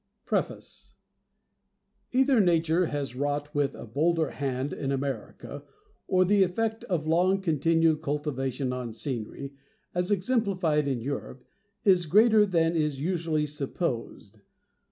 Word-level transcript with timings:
PREFACE. 0.25 0.95
Either 2.11 2.39
Nature 2.41 2.87
has 2.87 3.15
wrought 3.15 3.53
with 3.53 3.75
a 3.75 3.85
bolder 3.85 4.31
hand 4.31 4.73
in 4.73 4.91
America, 4.91 5.63
or 6.07 6.25
the 6.25 6.41
effect 6.41 6.83
of 6.85 7.05
long 7.05 7.39
continued 7.39 8.01
cultivation 8.01 8.73
on 8.73 8.93
scenery, 8.93 9.53
as 9.93 10.09
exemplified 10.09 10.87
in 10.87 11.01
Europe, 11.01 11.45
is 11.85 12.07
greater 12.07 12.47
than 12.47 12.75
is 12.75 12.99
usually 12.99 13.45
supposed. 13.45 14.39